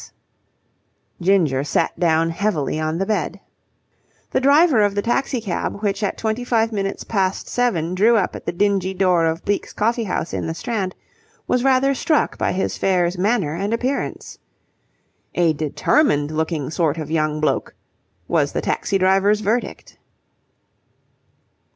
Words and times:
S. 0.01 0.11
Ginger 1.21 1.63
sat 1.63 1.99
down 1.99 2.31
heavily 2.31 2.79
on 2.79 2.97
the 2.97 3.05
bed. 3.05 3.39
The 4.31 4.39
driver 4.39 4.81
of 4.81 4.95
the 4.95 5.03
taxi 5.03 5.39
cab 5.39 5.83
which 5.83 6.01
at 6.01 6.17
twenty 6.17 6.43
five 6.43 6.71
minutes 6.71 7.03
past 7.03 7.47
seven 7.47 7.93
drew 7.93 8.17
up 8.17 8.35
at 8.35 8.47
the 8.47 8.51
dingy 8.51 8.95
door 8.95 9.27
of 9.27 9.45
Bleke's 9.45 9.73
Coffee 9.73 10.05
House 10.05 10.33
in 10.33 10.47
the 10.47 10.55
Strand 10.55 10.95
was 11.47 11.63
rather 11.63 11.93
struck 11.93 12.39
by 12.39 12.51
his 12.51 12.79
fare's 12.79 13.19
manner 13.19 13.53
and 13.53 13.75
appearance. 13.75 14.39
A 15.35 15.53
determined 15.53 16.31
looking 16.31 16.71
sort 16.71 16.97
of 16.97 17.11
young 17.11 17.39
bloke, 17.39 17.75
was 18.27 18.53
the 18.53 18.61
taxi 18.61 18.97
driver's 18.97 19.41
verdict. 19.41 19.99